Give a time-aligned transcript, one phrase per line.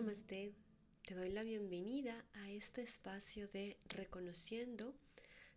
[0.00, 0.54] Namaste.
[1.04, 4.94] Te doy la bienvenida a este espacio de Reconociendo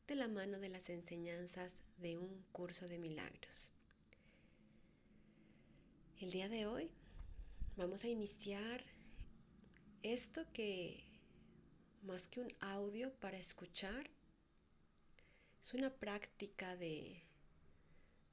[0.05, 3.71] de la mano de las enseñanzas de un curso de milagros.
[6.19, 6.91] El día de hoy
[7.77, 8.83] vamos a iniciar
[10.01, 11.05] esto que
[12.01, 14.09] más que un audio para escuchar,
[15.61, 17.23] es una práctica de,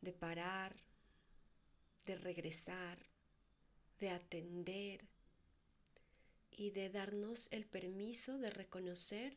[0.00, 0.74] de parar,
[2.04, 2.98] de regresar,
[4.00, 5.09] de atender
[6.50, 9.36] y de darnos el permiso de reconocer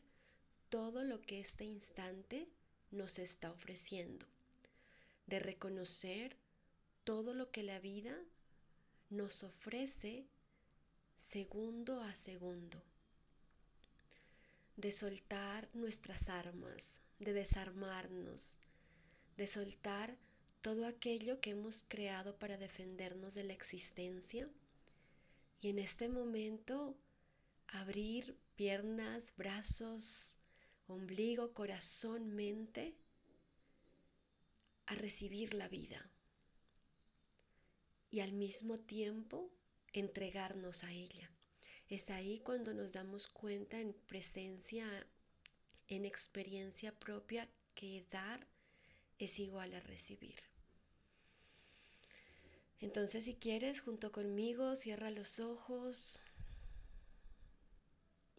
[0.68, 2.48] todo lo que este instante
[2.90, 4.26] nos está ofreciendo,
[5.26, 6.36] de reconocer
[7.04, 8.16] todo lo que la vida
[9.10, 10.26] nos ofrece
[11.16, 12.82] segundo a segundo,
[14.76, 18.56] de soltar nuestras armas, de desarmarnos,
[19.36, 20.16] de soltar
[20.60, 24.48] todo aquello que hemos creado para defendernos de la existencia.
[25.60, 26.96] Y en este momento
[27.68, 30.36] abrir piernas, brazos,
[30.86, 32.96] ombligo, corazón, mente
[34.86, 36.10] a recibir la vida
[38.10, 39.50] y al mismo tiempo
[39.92, 41.30] entregarnos a ella.
[41.88, 44.86] Es ahí cuando nos damos cuenta en presencia,
[45.88, 48.46] en experiencia propia, que dar
[49.18, 50.42] es igual a recibir.
[52.80, 56.20] Entonces, si quieres, junto conmigo, cierra los ojos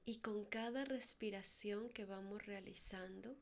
[0.05, 3.35] y con cada respiración que vamos realizando,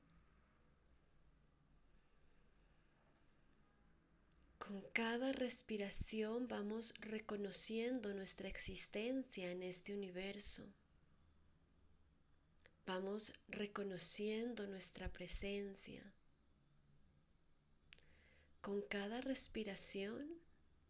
[4.57, 10.65] con cada respiración vamos reconociendo nuestra existencia en este universo.
[12.85, 16.13] Vamos reconociendo nuestra presencia.
[18.61, 20.29] Con cada respiración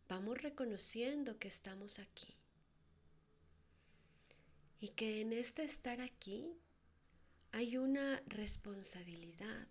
[0.07, 2.42] vamos reconociendo que estamos aquí.
[4.79, 6.57] Y que en este estar aquí
[7.51, 9.67] hay una responsabilidad.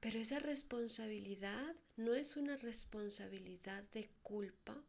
[0.00, 4.80] Pero esa responsabilidad no es una responsabilidad de culpa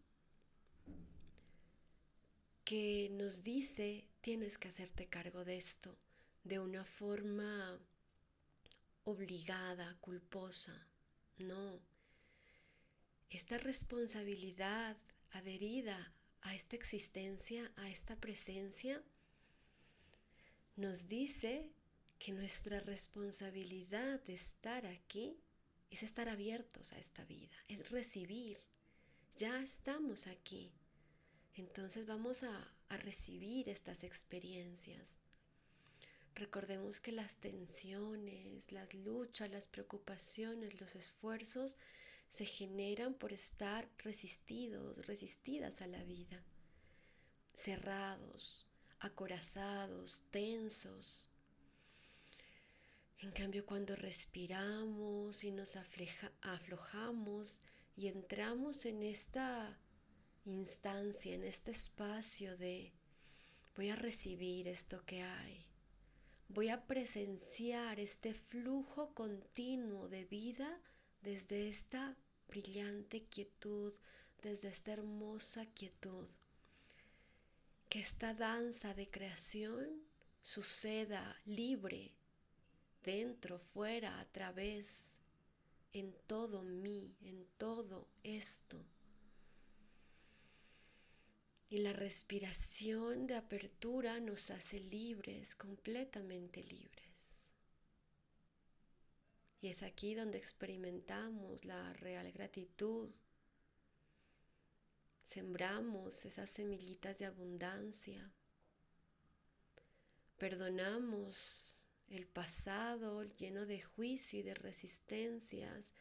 [2.63, 5.97] que nos dice tienes que hacerte cargo de esto
[6.43, 7.79] de una forma
[9.05, 10.87] obligada, culposa.
[11.37, 11.79] No.
[13.29, 14.97] Esta responsabilidad
[15.31, 19.03] adherida a esta existencia, a esta presencia,
[20.75, 21.69] nos dice
[22.19, 25.37] que nuestra responsabilidad de estar aquí
[25.89, 28.61] es estar abiertos a esta vida, es recibir.
[29.37, 30.71] Ya estamos aquí.
[31.55, 32.73] Entonces vamos a,
[33.03, 35.13] recibir estas experiencias.
[36.33, 41.77] Recordemos que las tensiones, las luchas, las preocupaciones, los esfuerzos
[42.29, 46.43] se generan por estar resistidos, resistidas a la vida,
[47.53, 48.67] cerrados,
[48.99, 51.29] acorazados, tensos.
[53.17, 55.75] En cambio, cuando respiramos y nos
[56.41, 57.61] aflojamos
[57.95, 59.77] y entramos en esta
[60.45, 62.93] instancia, en este espacio de
[63.75, 65.65] voy a recibir esto que hay,
[66.47, 70.79] voy a presenciar este flujo continuo de vida,
[71.21, 72.15] desde esta
[72.47, 73.93] brillante quietud,
[74.41, 76.27] desde esta hermosa quietud.
[77.89, 80.03] Que esta danza de creación
[80.41, 82.13] suceda libre,
[83.03, 85.19] dentro, fuera, a través,
[85.93, 88.83] en todo mí, en todo esto.
[91.69, 97.08] Y la respiración de apertura nos hace libres, completamente libres.
[99.61, 103.09] Y es aquí donde experimentamos la real gratitud.
[105.23, 108.31] Sembramos esas semillitas de abundancia.
[110.37, 115.91] Perdonamos el pasado lleno de juicio y de resistencias.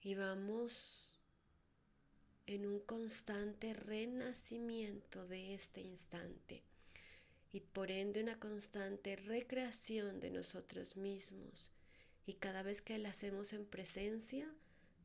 [0.00, 1.18] Y vamos
[2.46, 6.64] en un constante renacimiento de este instante
[7.52, 11.72] y por ende una constante recreación de nosotros mismos
[12.26, 14.52] y cada vez que la hacemos en presencia,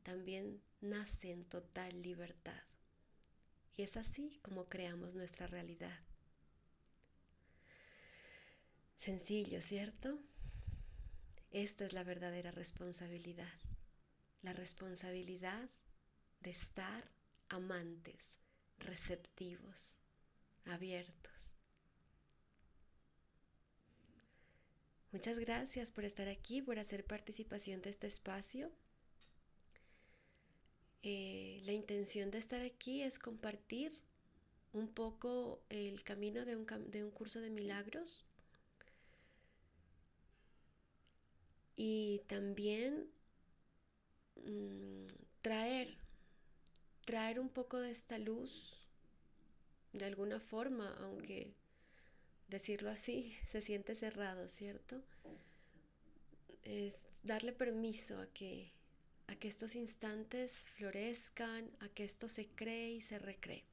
[0.04, 2.64] también nace en total libertad.
[3.78, 5.98] Y es así como creamos nuestra realidad.
[8.98, 10.20] Sencillo, ¿cierto?
[11.52, 13.54] Esta es la verdadera responsabilidad.
[14.42, 15.70] La responsabilidad
[16.42, 17.12] de estar
[17.50, 18.38] amantes,
[18.80, 19.98] receptivos,
[20.66, 21.61] abiertos.
[25.12, 28.72] Muchas gracias por estar aquí, por hacer participación de este espacio.
[31.04, 34.00] Eh, la intención de estar aquí es compartir
[34.72, 38.24] un poco el camino de un, de un curso de milagros
[41.76, 43.10] y también
[44.36, 45.08] mm,
[45.42, 45.98] traer,
[47.04, 48.78] traer un poco de esta luz
[49.92, 51.54] de alguna forma, aunque
[52.52, 55.02] decirlo así se siente cerrado, ¿cierto?
[56.62, 58.72] Es darle permiso a que,
[59.26, 63.64] a que estos instantes florezcan, a que esto se cree y se recree.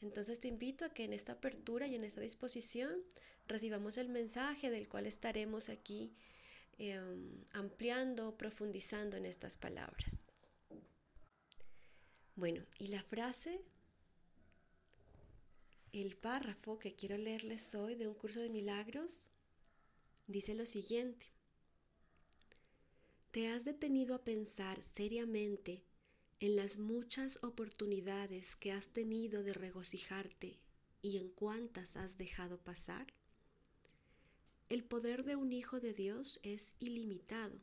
[0.00, 3.02] Entonces te invito a que en esta apertura y en esta disposición
[3.46, 6.14] recibamos el mensaje del cual estaremos aquí
[6.78, 10.16] em, ampliando, profundizando en estas palabras.
[12.36, 13.62] Bueno, y la frase
[16.02, 19.30] el párrafo que quiero leerles hoy de un curso de milagros
[20.26, 21.32] dice lo siguiente.
[23.30, 25.82] ¿Te has detenido a pensar seriamente
[26.40, 30.58] en las muchas oportunidades que has tenido de regocijarte
[31.00, 33.06] y en cuántas has dejado pasar?
[34.68, 37.58] El poder de un hijo de Dios es ilimitado,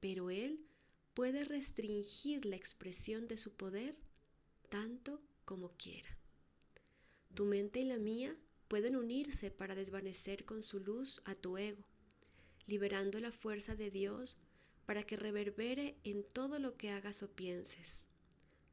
[0.00, 0.66] pero Él
[1.14, 3.96] puede restringir la expresión de su poder
[4.68, 6.20] tanto como quiera.
[7.34, 8.36] Tu mente y la mía
[8.68, 11.84] pueden unirse para desvanecer con su luz a tu ego,
[12.66, 14.38] liberando la fuerza de Dios
[14.86, 18.06] para que reverbere en todo lo que hagas o pienses.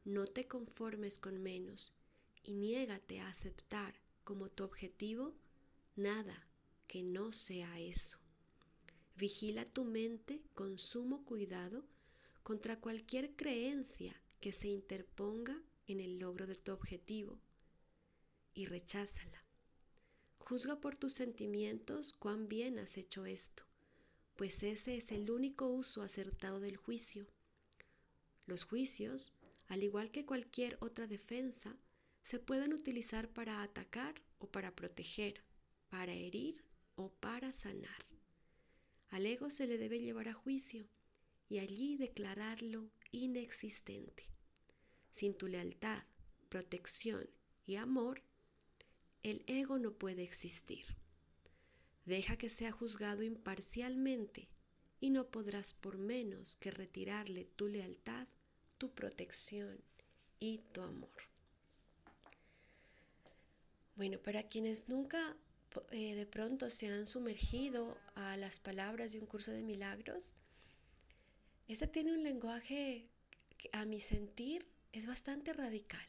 [0.06, 1.96] No te conformes con menos
[2.44, 5.34] y niégate a aceptar como tu objetivo
[5.96, 6.48] nada
[6.88, 8.18] que no sea eso.
[9.18, 11.86] Vigila tu mente con sumo cuidado
[12.44, 17.40] contra cualquier creencia que se interponga en el logro de tu objetivo
[18.58, 19.44] y recházala.
[20.40, 23.64] Juzga por tus sentimientos cuán bien has hecho esto,
[24.36, 27.28] pues ese es el único uso acertado del juicio.
[28.48, 29.34] Los juicios,
[29.68, 31.78] al igual que cualquier otra defensa,
[32.24, 35.44] se pueden utilizar para atacar o para proteger,
[35.90, 36.64] para herir
[36.96, 38.06] o para sanar.
[39.10, 40.88] Al ego se le debe llevar a juicio
[41.48, 44.24] y allí declararlo inexistente.
[45.12, 46.04] Sin tu lealtad,
[46.50, 47.30] protección
[47.66, 48.24] y amor,
[49.32, 50.86] el ego no puede existir.
[52.06, 54.48] Deja que sea juzgado imparcialmente
[55.00, 58.28] y no podrás por menos que retirarle tu lealtad,
[58.78, 59.82] tu protección
[60.40, 61.12] y tu amor.
[63.96, 65.36] Bueno, para quienes nunca
[65.92, 70.34] eh, de pronto se han sumergido a las palabras de un curso de milagros,
[71.68, 73.10] este tiene un lenguaje
[73.58, 76.06] que a mi sentir es bastante radical.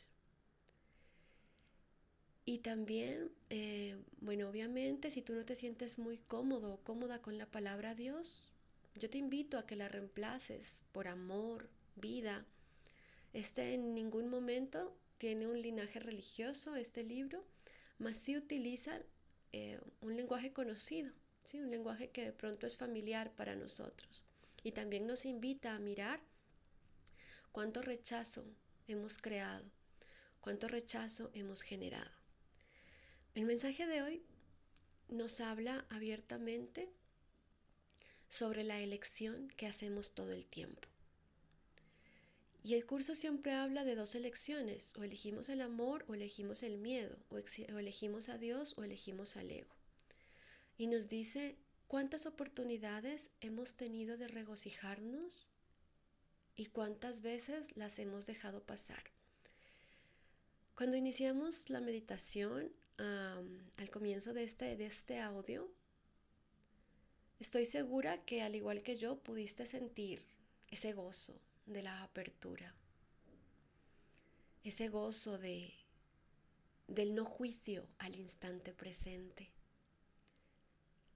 [2.49, 7.37] Y también, eh, bueno, obviamente si tú no te sientes muy cómodo o cómoda con
[7.37, 8.49] la palabra Dios,
[8.95, 12.47] yo te invito a que la reemplaces por amor, vida.
[13.35, 17.45] Este en ningún momento tiene un linaje religioso, este libro,
[17.99, 18.99] mas sí utiliza
[19.53, 21.13] eh, un lenguaje conocido,
[21.45, 21.61] ¿sí?
[21.61, 24.25] un lenguaje que de pronto es familiar para nosotros.
[24.63, 26.23] Y también nos invita a mirar
[27.53, 28.47] cuánto rechazo
[28.87, 29.67] hemos creado,
[30.41, 32.18] cuánto rechazo hemos generado.
[33.35, 34.23] El mensaje de hoy
[35.09, 36.89] nos habla abiertamente
[38.29, 40.89] sobre la elección que hacemos todo el tiempo.
[42.63, 46.77] Y el curso siempre habla de dos elecciones, o elegimos el amor o elegimos el
[46.77, 49.75] miedo, o, elegimos a Dios o elegimos al ego.
[50.77, 55.49] Y nos dice cuántas oportunidades hemos tenido de regocijarnos
[56.57, 59.03] y cuántas veces las hemos dejado pasar.
[60.75, 65.71] Cuando iniciamos la meditación, al comienzo de este, de este audio,
[67.39, 70.25] estoy segura que al igual que yo pudiste sentir
[70.69, 72.75] ese gozo de la apertura,
[74.65, 75.73] ese gozo de,
[76.89, 79.51] del no juicio al instante presente.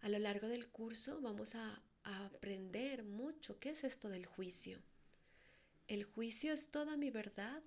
[0.00, 4.80] A lo largo del curso vamos a, a aprender mucho qué es esto del juicio.
[5.88, 7.62] El juicio es toda mi verdad,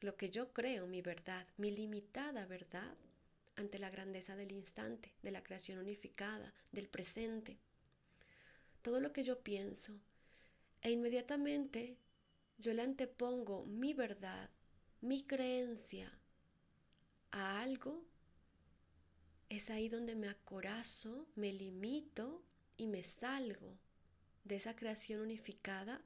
[0.00, 2.96] lo que yo creo mi verdad, mi limitada verdad
[3.58, 7.58] ante la grandeza del instante, de la creación unificada, del presente.
[8.82, 10.00] Todo lo que yo pienso,
[10.80, 11.98] e inmediatamente
[12.56, 14.48] yo le antepongo mi verdad,
[15.00, 16.12] mi creencia
[17.32, 18.04] a algo,
[19.48, 22.44] es ahí donde me acorazo, me limito
[22.76, 23.76] y me salgo
[24.44, 26.00] de esa creación unificada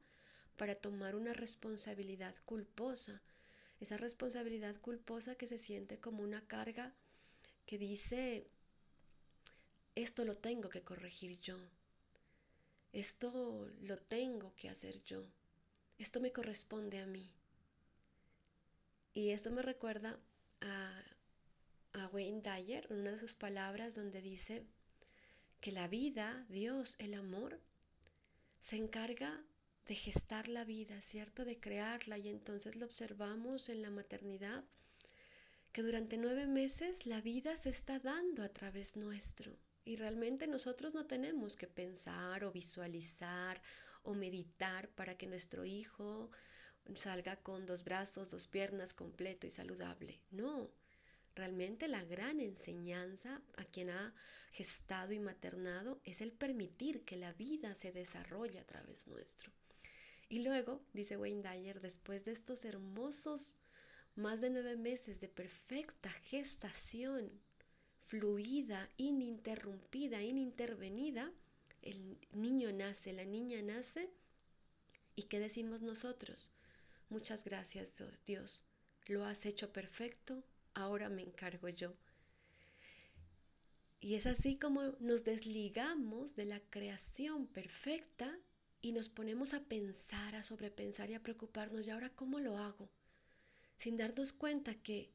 [0.56, 3.20] para tomar una responsabilidad culposa,
[3.78, 6.94] esa responsabilidad culposa que se siente como una carga
[7.66, 8.46] que dice,
[9.94, 11.58] esto lo tengo que corregir yo,
[12.92, 15.24] esto lo tengo que hacer yo,
[15.98, 17.30] esto me corresponde a mí.
[19.14, 20.18] Y esto me recuerda
[20.62, 21.02] a,
[21.92, 24.64] a Wayne Dyer, una de sus palabras donde dice
[25.60, 27.60] que la vida, Dios, el amor,
[28.58, 29.44] se encarga
[29.86, 31.44] de gestar la vida, ¿cierto?
[31.44, 34.64] De crearla y entonces lo observamos en la maternidad,
[35.72, 40.94] que durante nueve meses la vida se está dando a través nuestro y realmente nosotros
[40.94, 43.62] no tenemos que pensar o visualizar
[44.02, 46.30] o meditar para que nuestro hijo
[46.94, 50.20] salga con dos brazos, dos piernas, completo y saludable.
[50.30, 50.70] No,
[51.34, 54.14] realmente la gran enseñanza a quien ha
[54.50, 59.52] gestado y maternado es el permitir que la vida se desarrolle a través nuestro.
[60.28, 63.56] Y luego, dice Wayne Dyer, después de estos hermosos
[64.14, 67.30] más de nueve meses de perfecta gestación,
[68.06, 71.32] fluida, ininterrumpida, inintervenida,
[71.80, 74.10] el niño nace, la niña nace.
[75.16, 76.52] ¿Y qué decimos nosotros?
[77.08, 78.64] Muchas gracias Dios,
[79.06, 81.94] lo has hecho perfecto, ahora me encargo yo.
[84.00, 88.36] Y es así como nos desligamos de la creación perfecta
[88.80, 92.90] y nos ponemos a pensar, a sobrepensar y a preocuparnos, ¿y ahora cómo lo hago?
[93.76, 95.12] Sin darnos cuenta que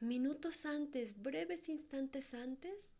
[0.00, 2.94] minutos antes, breves instantes antes,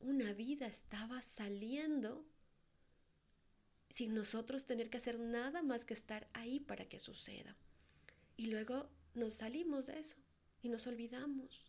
[0.00, 2.26] una vida estaba saliendo
[3.88, 7.56] sin nosotros tener que hacer nada más que estar ahí para que suceda.
[8.36, 10.18] Y luego nos salimos de eso
[10.62, 11.64] y nos olvidamos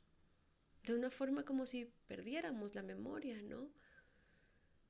[0.83, 3.69] de una forma como si perdiéramos la memoria, ¿no?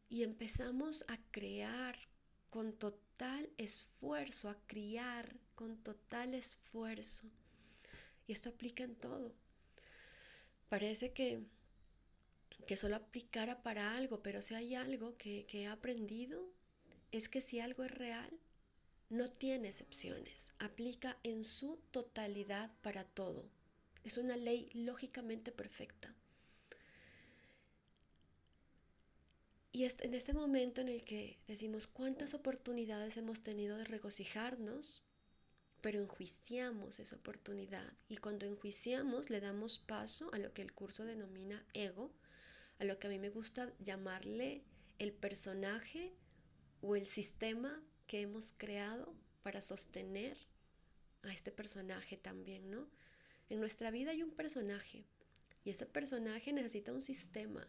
[0.09, 1.97] Y empezamos a crear
[2.49, 7.27] con total esfuerzo, a criar con total esfuerzo.
[8.27, 9.33] Y esto aplica en todo.
[10.69, 11.41] Parece que,
[12.65, 16.45] que solo aplicara para algo, pero si hay algo que, que he aprendido
[17.11, 18.37] es que si algo es real,
[19.09, 23.49] no tiene excepciones, aplica en su totalidad para todo.
[24.03, 26.13] Es una ley lógicamente perfecta.
[29.71, 35.03] Y en este momento en el que decimos cuántas oportunidades hemos tenido de regocijarnos,
[35.87, 37.93] pero enjuiciamos esa oportunidad.
[38.09, 42.11] Y cuando enjuiciamos le damos paso a lo que el curso denomina ego,
[42.77, 44.65] a lo que a mí me gusta llamarle
[44.99, 46.13] el personaje
[46.81, 50.37] o el sistema que hemos creado para sostener
[51.21, 52.89] a este personaje también, ¿no?
[53.47, 55.05] En nuestra vida hay un personaje
[55.63, 57.65] y ese personaje necesita un sistema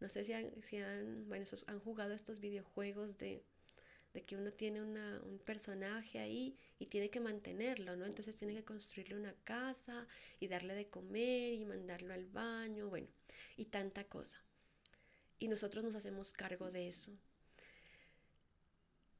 [0.00, 0.24] no sé
[0.60, 3.42] si han, bueno, han jugado estos videojuegos de,
[4.14, 8.06] de que uno tiene un personaje ahí y tiene que mantenerlo, ¿no?
[8.06, 10.06] Entonces tiene que construirle una casa
[10.38, 13.08] y darle de comer y mandarlo al baño, bueno,
[13.56, 14.40] y tanta cosa.
[15.38, 17.18] Y nosotros nos hacemos cargo de eso.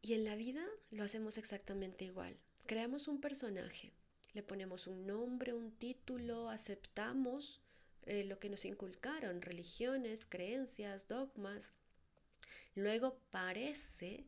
[0.00, 2.38] Y en la vida lo hacemos exactamente igual.
[2.66, 3.92] Creamos un personaje,
[4.32, 7.60] le ponemos un nombre, un título, aceptamos
[8.06, 11.72] eh, lo que nos inculcaron, religiones, creencias, dogmas.
[12.76, 14.24] Luego parece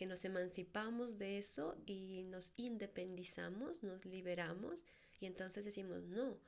[0.00, 4.86] que nos emancipamos de eso y nos independizamos, nos liberamos
[5.20, 6.38] y entonces decimos, no,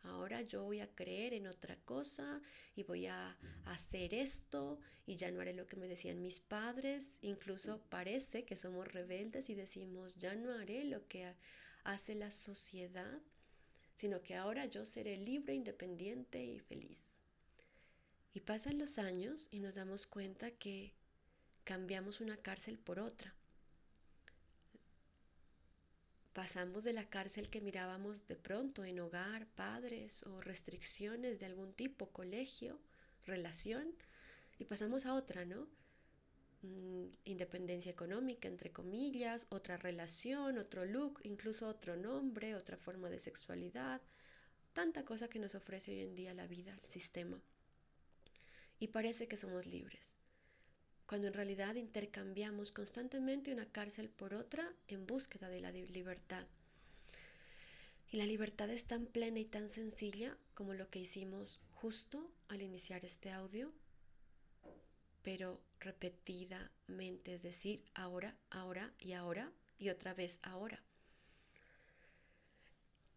[0.00, 2.40] ahora yo voy a creer en otra cosa
[2.74, 7.18] y voy a hacer esto y ya no haré lo que me decían mis padres.
[7.20, 11.34] Incluso parece que somos rebeldes y decimos, ya no haré lo que
[11.84, 13.20] hace la sociedad
[13.94, 17.04] sino que ahora yo seré libre, independiente y feliz.
[18.32, 20.94] Y pasan los años y nos damos cuenta que
[21.64, 23.34] cambiamos una cárcel por otra.
[26.32, 31.74] Pasamos de la cárcel que mirábamos de pronto en hogar, padres o restricciones de algún
[31.74, 32.78] tipo, colegio,
[33.26, 33.94] relación,
[34.58, 35.68] y pasamos a otra, ¿no?
[36.62, 43.18] Mm, independencia económica, entre comillas, otra relación, otro look, incluso otro nombre, otra forma de
[43.18, 44.00] sexualidad,
[44.72, 47.42] tanta cosa que nos ofrece hoy en día la vida, el sistema.
[48.78, 50.16] Y parece que somos libres,
[51.12, 56.46] cuando en realidad intercambiamos constantemente una cárcel por otra en búsqueda de la libertad.
[58.10, 62.62] Y la libertad es tan plena y tan sencilla como lo que hicimos justo al
[62.62, 63.74] iniciar este audio,
[65.20, 70.82] pero repetidamente, es decir, ahora, ahora y ahora y otra vez ahora.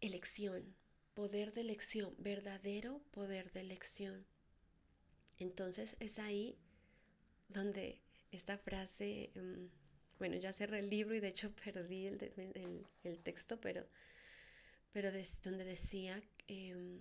[0.02, 0.76] Elección,
[1.14, 4.26] poder de elección, verdadero poder de elección.
[5.38, 6.58] Entonces es ahí
[7.48, 8.00] donde
[8.32, 9.68] esta frase, em,
[10.18, 13.86] bueno, ya cerré el libro y de hecho perdí el, el, texto, pero,
[14.92, 15.10] pero
[15.42, 17.00] donde decía, em,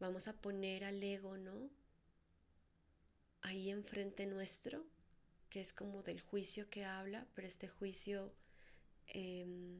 [0.00, 1.70] vamos a poner al ego, ¿no?
[3.44, 4.84] ahí enfrente nuestro,
[5.50, 8.34] que es como del juicio que habla, pero este juicio
[9.06, 9.78] em,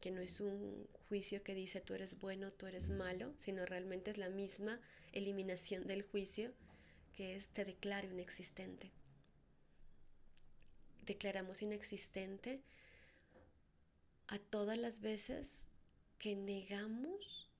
[0.00, 4.10] que no es un juicio que dice tú eres bueno, tú eres malo, sino realmente
[4.10, 4.80] es la misma
[5.12, 6.52] eliminación del juicio
[7.14, 8.90] que es te declare inexistente.
[11.06, 12.62] Declaramos inexistente
[14.28, 15.66] a todas las veces
[16.18, 17.50] que negamos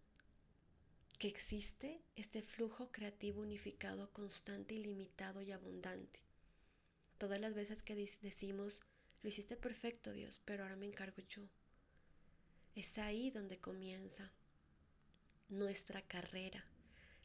[1.18, 6.20] que existe este flujo creativo unificado, constante, ilimitado y abundante.
[7.18, 8.82] Todas las veces que decimos,
[9.22, 11.42] lo hiciste perfecto Dios, pero ahora me encargo yo.
[12.74, 14.32] Es ahí donde comienza
[15.48, 16.64] nuestra carrera,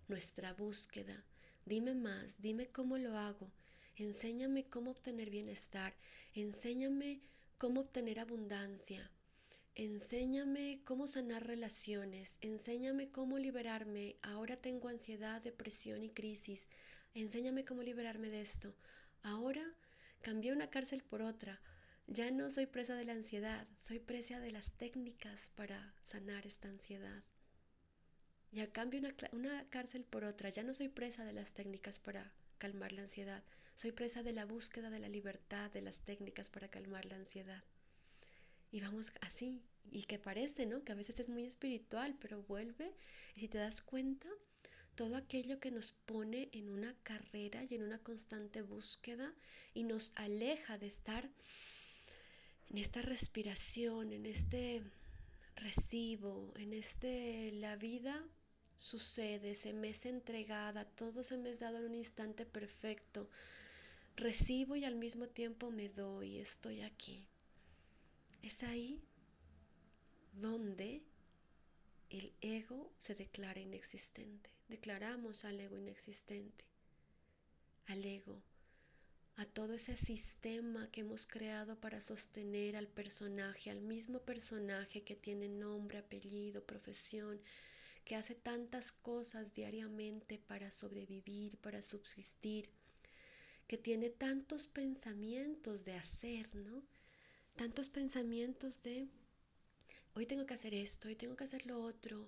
[0.07, 1.23] nuestra búsqueda.
[1.65, 3.51] Dime más, dime cómo lo hago,
[3.99, 5.93] enséñame cómo obtener bienestar,
[6.33, 7.21] enséñame
[7.57, 9.11] cómo obtener abundancia,
[9.75, 14.17] Enséñame cómo sanar relaciones, enséñame cómo liberarme.
[14.21, 16.67] Ahora tengo ansiedad, depresión y crisis.
[17.13, 18.75] Enséñame cómo liberarme de esto.
[19.23, 19.63] Ahora
[20.21, 21.61] cambié una cárcel por otra.
[22.07, 26.67] Ya no soy presa de la ansiedad, soy presa de las técnicas para sanar esta
[26.67, 27.23] ansiedad.
[28.51, 30.49] Ya cambio una, una cárcel por otra.
[30.49, 33.43] Ya no soy presa de las técnicas para calmar la ansiedad.
[33.79, 37.63] Soy presa de la búsqueda de la libertad, de las técnicas para calmar la ansiedad.
[38.73, 40.83] Y vamos así, y que parece, ¿no?
[40.83, 42.93] Que a veces es muy espiritual, pero vuelve
[43.37, 44.27] y si te das cuenta,
[44.95, 49.33] todo aquello que nos pone en una carrera y en una constante búsqueda
[49.73, 51.29] y nos aleja de estar
[52.71, 54.83] en esta respiración, en este
[55.55, 58.27] recibo, en este la vida
[58.77, 63.29] sucede, se me es entregada, todo se me es dado en un instante perfecto.
[64.19, 67.25] Recibo y al mismo tiempo me doy, estoy aquí.
[68.41, 69.01] Es ahí
[70.33, 71.01] donde
[72.09, 74.49] el ego se declara inexistente.
[74.67, 76.65] Declaramos al ego inexistente,
[77.85, 78.43] al ego,
[79.37, 85.15] a todo ese sistema que hemos creado para sostener al personaje, al mismo personaje que
[85.15, 87.39] tiene nombre, apellido, profesión,
[88.03, 92.69] que hace tantas cosas diariamente para sobrevivir, para subsistir,
[93.69, 96.81] que tiene tantos pensamientos de hacer, ¿no?
[97.55, 99.07] tantos pensamientos de
[100.15, 102.27] hoy tengo que hacer esto, hoy tengo que hacer lo otro,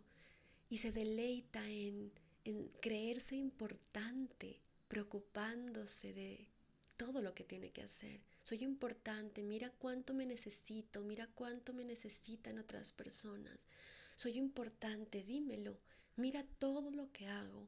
[0.70, 2.12] y se deleita en,
[2.44, 6.48] en creerse importante, preocupándose de
[6.96, 8.22] todo lo que tiene que hacer.
[8.44, 13.68] Soy importante, mira cuánto me necesito, mira cuánto me necesitan otras personas.
[14.16, 15.80] Soy importante, dímelo,
[16.18, 17.68] mira todo lo que hago,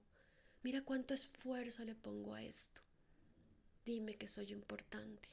[0.61, 2.83] mira cuánto esfuerzo le pongo a esto.
[3.85, 5.27] Dime que soy importante.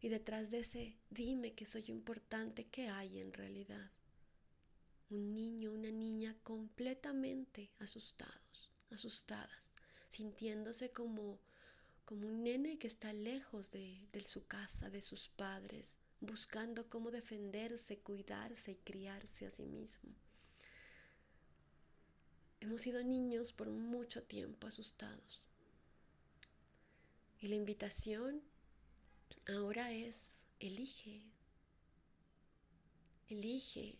[0.00, 3.90] Y detrás de ese dime que soy importante, ¿qué hay en realidad?
[5.10, 9.74] Un niño, una niña completamente asustados, asustadas,
[10.08, 11.38] sintiéndose como,
[12.04, 17.10] como un nene que está lejos de, de su casa, de sus padres, buscando cómo
[17.10, 20.14] defenderse, cuidarse y criarse a sí mismo.
[22.60, 25.42] Hemos sido niños por mucho tiempo asustados.
[27.40, 28.42] Y la invitación
[29.48, 31.22] Ahora es, elige,
[33.30, 33.98] elige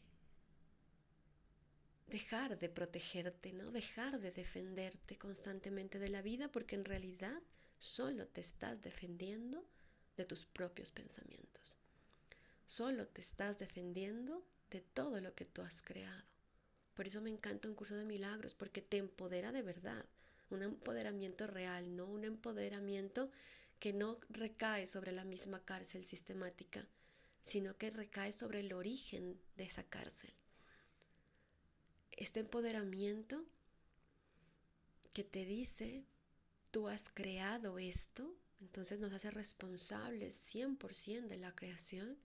[2.07, 3.71] dejar de protegerte, ¿no?
[3.71, 7.41] Dejar de defenderte constantemente de la vida porque en realidad
[7.79, 9.67] solo te estás defendiendo
[10.19, 11.73] de tus propios pensamientos.
[12.67, 16.25] Solo te estás defendiendo de todo lo que tú has creado.
[16.93, 20.05] Por eso me encanta un curso de milagros porque te empodera de verdad,
[20.51, 23.31] un empoderamiento real, no un empoderamiento
[23.79, 26.89] que no recae sobre la misma cárcel sistemática,
[27.41, 30.33] sino que recae sobre el origen de esa cárcel.
[32.11, 33.45] Este empoderamiento
[35.13, 36.05] que te dice,
[36.71, 42.19] tú has creado esto, entonces nos hace responsables 100% de la creación,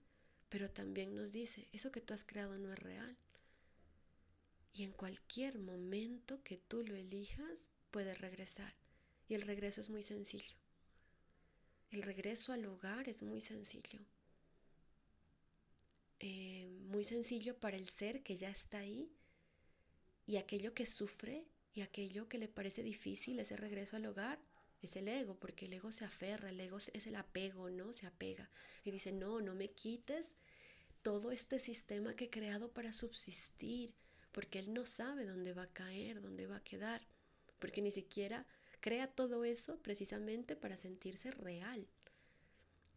[0.48, 3.16] pero también nos dice, eso que tú has creado no es real.
[4.74, 8.74] Y en cualquier momento que tú lo elijas, puedes regresar.
[9.28, 10.56] Y el regreso es muy sencillo.
[11.92, 14.00] El regreso al hogar es muy sencillo.
[16.18, 19.12] Eh, muy sencillo para el ser que ya está ahí
[20.26, 24.40] y aquello que sufre y aquello que le parece difícil, ese regreso al hogar,
[24.82, 27.92] es el ego, porque el ego se aferra, el ego es el apego, ¿no?
[27.92, 28.50] Se apega
[28.82, 30.32] y dice, no, no me quites
[31.02, 33.94] todo este sistema que he creado para subsistir,
[34.32, 37.06] porque él no sabe dónde va a caer, dónde va a quedar,
[37.58, 38.46] porque ni siquiera
[38.84, 41.88] Crea todo eso precisamente para sentirse real,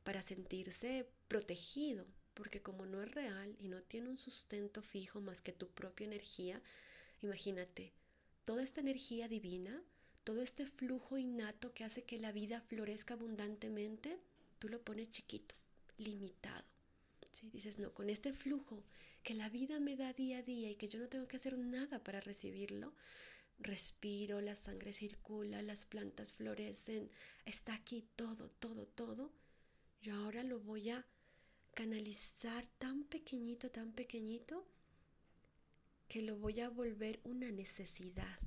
[0.03, 5.41] para sentirse protegido, porque como no es real y no tiene un sustento fijo más
[5.41, 6.61] que tu propia energía,
[7.21, 7.93] imagínate,
[8.43, 9.81] toda esta energía divina,
[10.25, 14.19] todo este flujo innato que hace que la vida florezca abundantemente,
[14.59, 15.55] tú lo pones chiquito,
[15.97, 16.65] limitado.
[17.53, 18.83] Dices, no, con este flujo
[19.23, 21.57] que la vida me da día a día y que yo no tengo que hacer
[21.57, 22.93] nada para recibirlo,
[23.59, 27.09] respiro, la sangre circula, las plantas florecen,
[27.45, 29.31] está aquí todo, todo, todo.
[30.01, 31.05] Yo ahora lo voy a
[31.73, 34.65] canalizar tan pequeñito, tan pequeñito,
[36.07, 38.39] que lo voy a volver una necesidad.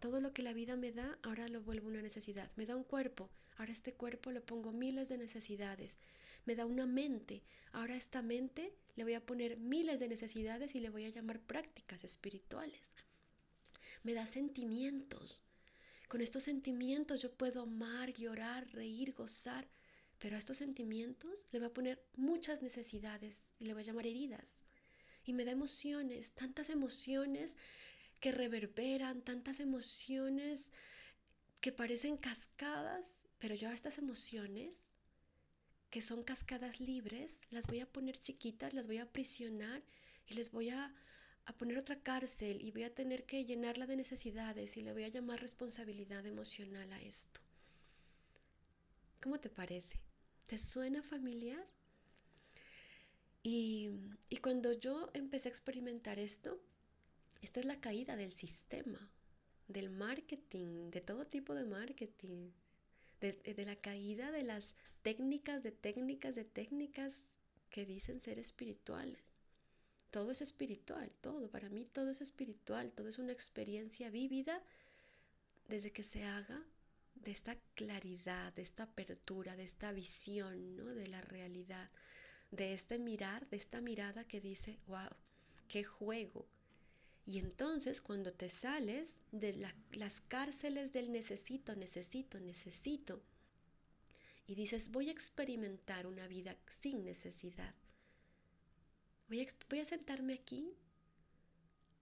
[0.00, 2.50] Todo lo que la vida me da, ahora lo vuelvo una necesidad.
[2.56, 5.96] Me da un cuerpo, ahora este cuerpo le pongo miles de necesidades.
[6.44, 10.80] Me da una mente, ahora esta mente le voy a poner miles de necesidades y
[10.80, 12.92] le voy a llamar prácticas espirituales.
[14.02, 15.42] Me da sentimientos.
[16.08, 19.68] Con estos sentimientos yo puedo amar, llorar, reír, gozar,
[20.18, 24.06] pero a estos sentimientos le voy a poner muchas necesidades y le voy a llamar
[24.06, 24.56] heridas.
[25.24, 27.56] Y me da emociones, tantas emociones
[28.20, 30.70] que reverberan, tantas emociones
[31.60, 34.74] que parecen cascadas, pero yo a estas emociones,
[35.90, 39.82] que son cascadas libres, las voy a poner chiquitas, las voy a aprisionar
[40.26, 40.94] y les voy a,
[41.46, 45.04] a poner otra cárcel y voy a tener que llenarla de necesidades y le voy
[45.04, 47.40] a llamar responsabilidad emocional a esto.
[49.22, 49.98] ¿Cómo te parece?
[50.46, 51.66] ¿Te suena familiar?
[53.42, 53.90] Y,
[54.28, 56.60] y cuando yo empecé a experimentar esto,
[57.42, 59.08] esta es la caída del sistema,
[59.68, 62.50] del marketing, de todo tipo de marketing,
[63.20, 67.20] de, la caída de las técnicas, de técnicas, de técnicas
[67.70, 69.20] que dicen ser espirituales.
[70.16, 74.62] Todo es espiritual, todo, para mí todo es espiritual, todo es una experiencia vívida
[75.68, 76.64] desde que se haga
[77.16, 80.86] de esta claridad, de esta apertura, de esta visión ¿no?
[80.86, 81.90] de la realidad,
[82.50, 85.10] de este mirar, de esta mirada que dice, wow,
[85.68, 86.46] qué juego,
[87.26, 93.22] y entonces cuando te sales de las cárceles del necesito, necesito, necesito,
[94.46, 97.74] y dices, voy a experimentar una vida sin necesidad,
[99.28, 100.72] voy a, voy a sentarme aquí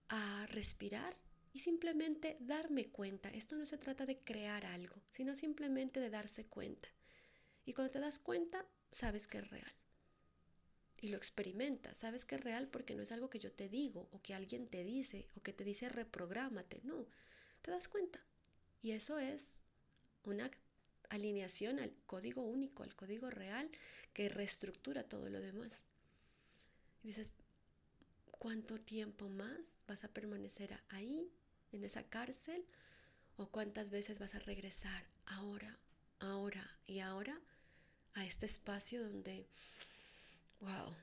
[0.09, 1.17] a respirar
[1.53, 3.29] y simplemente darme cuenta.
[3.29, 6.89] Esto no se trata de crear algo, sino simplemente de darse cuenta.
[7.65, 9.73] Y cuando te das cuenta, sabes que es real
[11.05, 11.97] y lo experimentas.
[11.97, 14.67] Sabes que es real porque no es algo que yo te digo o que alguien
[14.67, 16.81] te dice o que te dice reprográmate.
[16.83, 17.07] No,
[17.61, 18.25] te das cuenta.
[18.81, 19.61] Y eso es
[20.23, 20.49] una
[21.09, 23.69] alineación al código único, al código real
[24.13, 25.85] que reestructura todo lo demás.
[27.05, 27.31] Dices,
[28.31, 31.31] ¿cuánto tiempo más vas a permanecer ahí,
[31.71, 32.65] en esa cárcel?
[33.37, 35.77] ¿O cuántas veces vas a regresar ahora,
[36.17, 37.39] ahora y ahora
[38.15, 39.47] a este espacio donde
[40.61, 40.95] wow,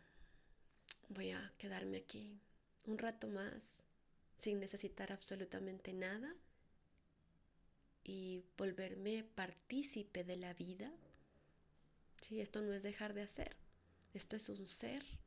[1.11, 2.37] voy a quedarme aquí
[2.87, 3.62] un rato más
[4.37, 6.35] sin necesitar absolutamente nada
[8.03, 10.91] y volverme partícipe de la vida.
[12.21, 13.57] Sí, esto no es dejar de hacer,
[14.15, 15.22] esto es un ser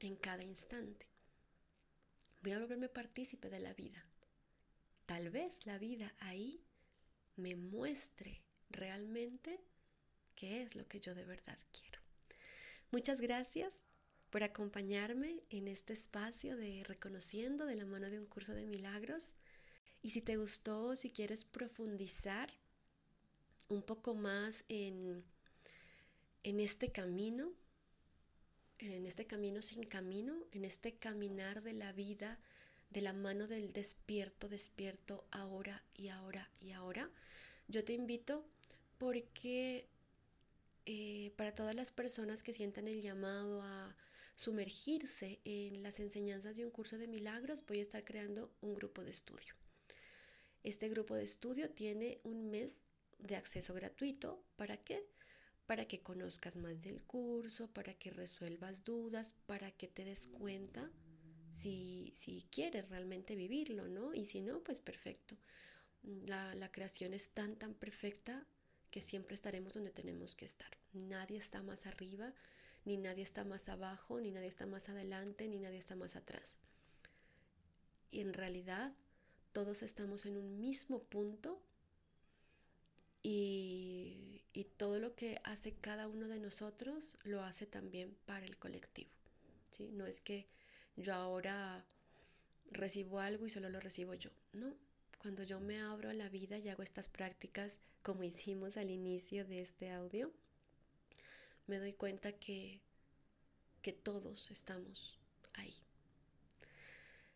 [0.00, 1.06] en cada instante.
[2.42, 4.04] Voy a volverme partícipe de la vida.
[5.06, 6.64] Tal vez la vida ahí
[7.36, 9.60] me muestre realmente
[10.34, 12.00] qué es lo que yo de verdad quiero.
[12.90, 13.80] Muchas gracias
[14.30, 19.32] por acompañarme en este espacio de Reconociendo de la mano de un curso de milagros.
[20.02, 22.50] Y si te gustó, si quieres profundizar
[23.68, 25.24] un poco más en,
[26.42, 27.52] en este camino,
[28.78, 32.38] en este camino sin camino, en este caminar de la vida
[32.90, 37.10] de la mano del despierto, despierto ahora y ahora y ahora,
[37.68, 38.44] yo te invito
[38.98, 39.88] porque
[40.86, 43.96] eh, para todas las personas que sientan el llamado a
[44.36, 49.02] sumergirse en las enseñanzas de un curso de milagros, voy a estar creando un grupo
[49.02, 49.54] de estudio.
[50.62, 52.78] Este grupo de estudio tiene un mes
[53.18, 54.42] de acceso gratuito.
[54.56, 55.04] ¿Para qué?
[55.66, 60.90] Para que conozcas más del curso, para que resuelvas dudas, para que te des cuenta
[61.50, 64.14] si, si quieres realmente vivirlo, ¿no?
[64.14, 65.36] Y si no, pues perfecto.
[66.02, 68.46] La, la creación es tan, tan perfecta
[68.90, 70.70] que siempre estaremos donde tenemos que estar.
[70.92, 72.32] Nadie está más arriba,
[72.84, 76.56] ni nadie está más abajo, ni nadie está más adelante, ni nadie está más atrás.
[78.10, 78.94] Y en realidad
[79.52, 81.60] todos estamos en un mismo punto
[83.22, 88.58] y, y, todo lo que hace cada uno de nosotros lo hace también para el
[88.58, 89.10] colectivo.
[89.70, 89.90] ¿sí?
[89.92, 90.46] No es que
[90.96, 91.84] yo ahora
[92.70, 94.30] recibo algo y solo lo recibo yo.
[94.54, 94.74] No,
[95.18, 99.44] cuando yo me abro a la vida y hago estas prácticas como hicimos al inicio
[99.44, 100.32] de este audio,
[101.66, 102.80] me doy cuenta que,
[103.82, 105.18] que todos estamos
[105.52, 105.74] ahí.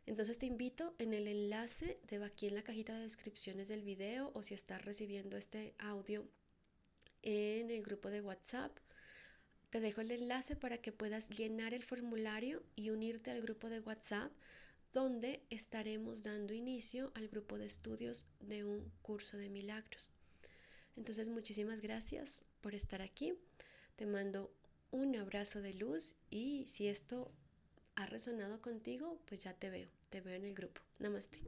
[0.06, 4.30] Entonces te invito en el enlace de aquí en la cajita de descripciones del video
[4.34, 6.26] o si estás recibiendo este audio
[7.22, 8.76] en el grupo de WhatsApp,
[9.70, 13.80] te dejo el enlace para que puedas llenar el formulario y unirte al grupo de
[13.80, 14.32] WhatsApp
[14.92, 20.10] donde estaremos dando inicio al grupo de estudios de un curso de milagros.
[20.96, 23.34] Entonces muchísimas gracias por estar aquí.
[23.96, 24.52] Te mando
[24.90, 27.30] un abrazo de luz y si esto
[27.94, 30.80] ha resonado contigo, pues ya te veo, te veo en el grupo.
[30.98, 31.40] Namaste.